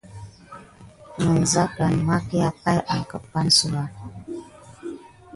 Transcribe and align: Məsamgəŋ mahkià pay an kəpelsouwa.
Məsamgəŋ 1.35 1.93
mahkià 2.07 2.49
pay 2.61 2.79
an 2.93 3.01
kəpelsouwa. 3.09 3.83